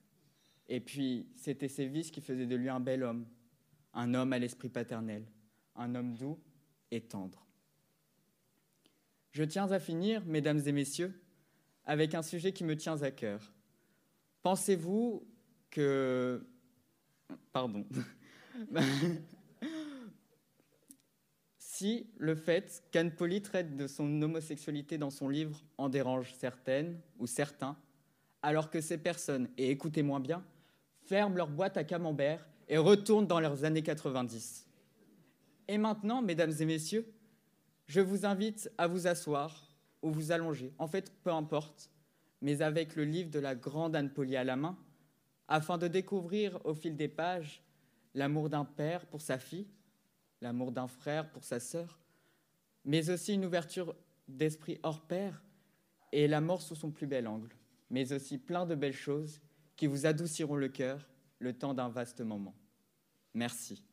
[0.67, 3.25] Et puis, c'était ses vices qui faisaient de lui un bel homme,
[3.93, 5.25] un homme à l'esprit paternel,
[5.75, 6.39] un homme doux
[6.91, 7.45] et tendre.
[9.31, 11.19] Je tiens à finir, mesdames et messieurs,
[11.85, 13.53] avec un sujet qui me tient à cœur.
[14.41, 15.27] Pensez-vous
[15.69, 16.45] que...
[17.51, 17.85] Pardon.
[21.57, 26.99] si le fait qu'Anne Polly traite de son homosexualité dans son livre en dérange certaines
[27.19, 27.77] ou certains,
[28.41, 30.43] alors que ces personnes, et écoutez-moi bien,
[31.05, 34.67] ferment leur boîte à camembert et retournent dans leurs années 90.
[35.67, 37.05] Et maintenant, mesdames et messieurs,
[37.87, 39.68] je vous invite à vous asseoir
[40.01, 41.89] ou vous allonger, en fait, peu importe,
[42.41, 44.77] mais avec le livre de la grande Anne Polly à la main,
[45.47, 47.63] afin de découvrir au fil des pages
[48.13, 49.67] l'amour d'un père pour sa fille,
[50.41, 51.99] l'amour d'un frère pour sa sœur,
[52.85, 53.95] mais aussi une ouverture
[54.27, 55.43] d'esprit hors pair
[56.11, 57.55] et la mort sous son plus bel angle,
[57.89, 59.41] mais aussi plein de belles choses
[59.75, 61.07] qui vous adouciront le cœur
[61.39, 62.55] le temps d'un vaste moment.
[63.33, 63.83] Merci.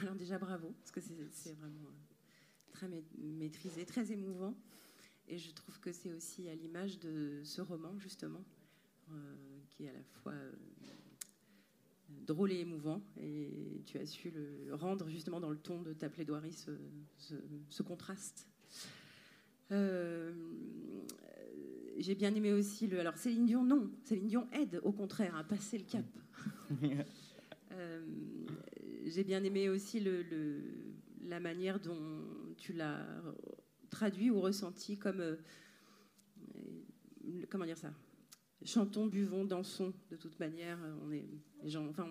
[0.00, 1.00] Alors déjà bravo, parce que
[1.30, 4.54] c'est vraiment euh, très maîtrisé, très émouvant.
[5.26, 8.42] Et je trouve que c'est aussi à l'image de ce roman, justement,
[9.10, 9.34] euh,
[9.68, 10.52] qui est à la fois euh,
[12.08, 13.02] drôle et émouvant.
[13.20, 16.54] Et tu as su le rendre justement dans le ton de ta plaidoirie,
[17.18, 18.48] ce, contraste.
[21.98, 23.00] J'ai bien aimé aussi le.
[23.00, 23.90] Alors Céline Dion, non.
[24.04, 26.06] Céline Dion aide au contraire à passer le cap.
[29.08, 30.04] j'ai bien aimé aussi
[31.22, 32.22] la manière dont
[32.56, 33.06] tu l'as
[33.90, 35.36] traduit ou ressenti comme euh,
[37.48, 37.92] comment dire ça?
[38.64, 41.26] Chantons buvons dansons de toute manière on est
[41.62, 42.08] les gens enfin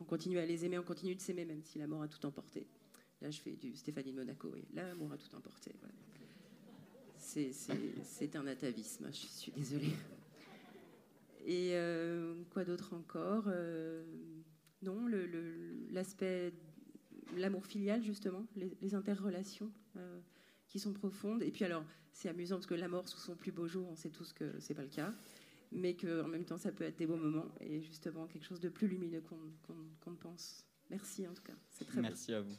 [0.00, 2.24] on, continue à les aimer on continue de s'aimer même si la mort a tout
[2.26, 2.66] emporté.
[3.20, 5.74] Là je fais du Stéphanie de Monaco et l'amour a tout emporté
[8.02, 9.92] c'est un atavisme je suis désolée.
[11.46, 14.04] Et euh, quoi d'autre encore euh,
[14.82, 15.08] non,
[15.90, 16.52] l'aspect,
[17.36, 20.20] l'amour filial, justement, les, interrelations euh,
[20.68, 21.42] qui sont profondes.
[21.42, 23.96] Et puis alors, c'est amusant parce que la mort sous son plus beau jour, on
[23.96, 25.14] sait tous que c'est pas le cas,
[25.72, 28.68] mais qu'en même temps, ça peut être des beaux moments et justement quelque chose de
[28.68, 30.66] plus lumineux qu'on ne pense.
[30.90, 32.56] Merci en tout cas, c'est très Merci à vous.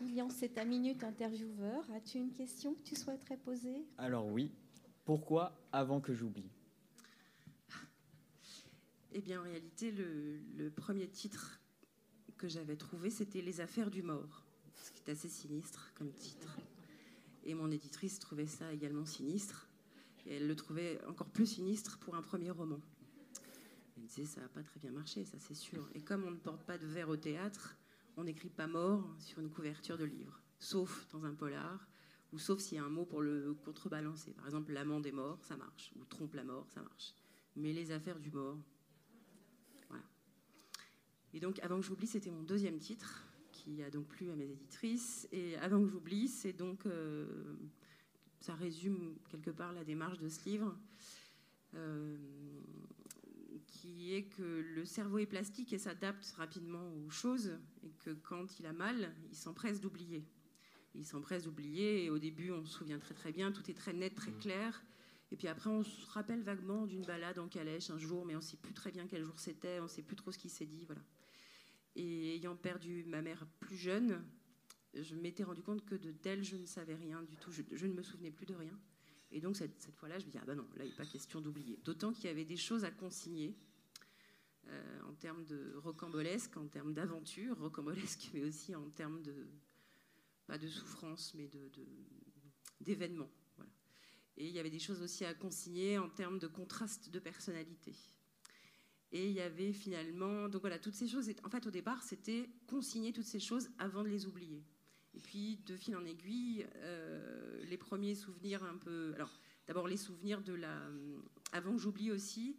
[0.00, 1.84] Lilian, c'est ta minute intervieweur.
[1.94, 3.84] As-tu une question que tu souhaiterais poser?
[3.98, 4.50] Alors oui.
[5.04, 6.50] Pourquoi avant que j'oublie?
[9.12, 11.60] Eh bien, en réalité, le, premier titre
[12.36, 14.44] que j'avais trouvé, c'était Les affaires du mort,
[14.76, 16.56] ce qui est assez sinistre comme titre.
[17.44, 19.68] Et mon éditrice trouvait ça également sinistre.
[20.26, 22.80] Et elle le trouvait encore plus sinistre pour un premier roman.
[23.96, 25.88] Elle disait, ça n'a pas très bien marché, ça c'est sûr.
[25.94, 27.76] Et comme on ne porte pas de verre au théâtre,
[28.20, 31.88] on n'écrit pas mort sur une couverture de livre, sauf dans un polar,
[32.32, 34.32] ou sauf s'il y a un mot pour le contrebalancer.
[34.32, 37.14] Par exemple, l'amant des morts, ça marche, ou trompe la mort, ça marche.
[37.56, 38.58] Mais les affaires du mort,
[39.88, 40.04] voilà.
[41.32, 44.50] Et donc, avant que j'oublie, c'était mon deuxième titre, qui a donc plu à mes
[44.50, 45.26] éditrices.
[45.32, 47.54] Et avant que j'oublie, c'est donc, euh,
[48.40, 50.76] ça résume quelque part la démarche de ce livre.
[51.74, 52.16] Euh,
[53.90, 54.42] qui est que
[54.74, 59.12] le cerveau est plastique et s'adapte rapidement aux choses, et que quand il a mal,
[59.30, 60.24] il s'empresse d'oublier.
[60.94, 62.04] Il s'empresse d'oublier.
[62.04, 63.52] Et au début, on se souvient très très bien.
[63.52, 64.82] Tout est très net, très clair.
[65.32, 68.38] Et puis après, on se rappelle vaguement d'une balade en calèche un jour, mais on
[68.38, 69.78] ne sait plus très bien quel jour c'était.
[69.78, 70.84] On ne sait plus trop ce qui s'est dit.
[70.86, 71.02] Voilà.
[71.94, 74.24] Et ayant perdu ma mère plus jeune,
[74.94, 77.52] je m'étais rendu compte que de d'elle, je ne savais rien du tout.
[77.52, 78.76] Je, je, ne me souvenais plus de rien.
[79.30, 81.06] Et donc, cette, cette fois-là, je me dis, ah ben non, là, il n'est pas
[81.06, 81.78] question d'oublier.
[81.84, 83.56] D'autant qu'il y avait des choses à consigner.
[84.68, 89.34] Euh, en termes de rocambolesque, en termes d'aventure rocambolesque, mais aussi en termes de,
[90.46, 91.48] pas de souffrance, mais
[92.80, 93.24] d'événements.
[93.24, 93.72] De, voilà.
[94.36, 97.94] Et il y avait des choses aussi à consigner en termes de contraste de personnalité.
[99.12, 102.48] Et il y avait finalement, donc voilà, toutes ces choses, en fait au départ, c'était
[102.68, 104.62] consigner toutes ces choses avant de les oublier.
[105.14, 109.12] Et puis, de fil en aiguille, euh, les premiers souvenirs un peu.
[109.14, 110.80] Alors, d'abord les souvenirs de la.
[111.50, 112.56] Avant que j'oublie aussi,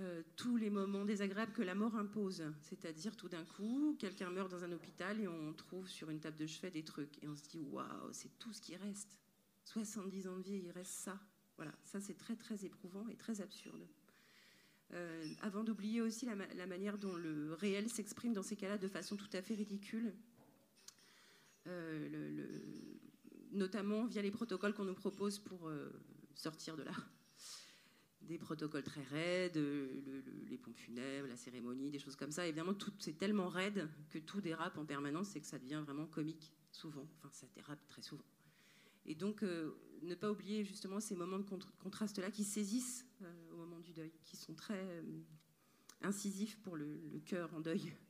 [0.00, 2.42] euh, tous les moments désagréables que la mort impose.
[2.62, 6.36] C'est-à-dire, tout d'un coup, quelqu'un meurt dans un hôpital et on trouve sur une table
[6.36, 7.22] de chevet des trucs.
[7.22, 9.16] Et on se dit, waouh, c'est tout ce qui reste.
[9.64, 11.20] 70 ans de vie, il reste ça.
[11.56, 13.86] Voilà, ça c'est très très éprouvant et très absurde.
[14.92, 19.16] Euh, avant d'oublier aussi la, manière dont le réel s'exprime dans ces cas-là de façon
[19.16, 20.12] tout à fait ridicule,
[21.68, 22.48] euh,
[23.52, 25.70] notamment via les protocoles qu'on nous propose pour
[26.34, 26.92] sortir de là
[28.26, 32.46] des protocoles très raides, le, le, les pompes funèbres, la cérémonie, des choses comme ça.
[32.46, 36.06] Évidemment, tout c'est tellement raide que tout dérape en permanence et que ça devient vraiment
[36.06, 37.06] comique souvent.
[37.18, 38.24] Enfin, ça dérape très souvent.
[39.06, 39.72] Et donc, euh,
[40.02, 41.44] ne pas oublier justement ces moments de
[41.82, 45.02] contraste-là qui saisissent euh, au moment du deuil, qui sont très euh,
[46.02, 47.92] incisifs pour le, le cœur en deuil.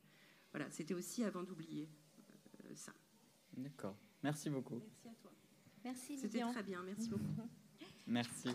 [0.53, 1.89] Voilà, c'était aussi avant d'oublier
[2.65, 2.93] euh, ça.
[3.57, 3.97] D'accord.
[4.23, 4.79] Merci beaucoup.
[4.79, 5.33] Merci à toi.
[5.83, 6.81] Merci C'était très bien.
[6.85, 7.49] Merci beaucoup.
[8.07, 8.51] Merci.